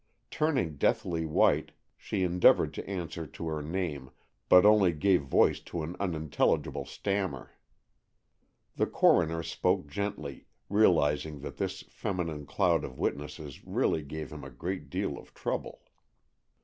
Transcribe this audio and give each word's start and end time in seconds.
Turning 0.31 0.77
deathly 0.77 1.27
white, 1.27 1.73
she 1.95 2.23
endeavored 2.23 2.73
to 2.73 2.89
answer 2.89 3.27
to 3.27 3.47
her 3.47 3.61
name, 3.61 4.09
but 4.49 4.65
only 4.65 4.91
gave 4.91 5.21
voice 5.21 5.59
to 5.59 5.83
an 5.83 5.95
unintelligible 5.99 6.85
stammer. 6.87 7.51
The 8.77 8.87
coroner 8.87 9.43
spoke 9.43 9.85
gently, 9.85 10.47
realizing 10.69 11.41
that 11.41 11.59
his 11.59 11.81
feminine 11.83 12.47
cloud 12.47 12.83
of 12.83 12.97
witnesses 12.97 13.63
really 13.63 14.01
gave 14.01 14.31
him 14.33 14.43
a 14.43 14.49
great 14.49 14.89
deal 14.89 15.19
of 15.19 15.35
trouble. 15.35 15.83